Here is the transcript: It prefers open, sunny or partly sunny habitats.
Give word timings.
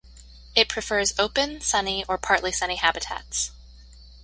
It 0.55 0.67
prefers 0.67 1.13
open, 1.19 1.61
sunny 1.61 2.03
or 2.09 2.17
partly 2.17 2.51
sunny 2.51 2.77
habitats. 2.77 3.51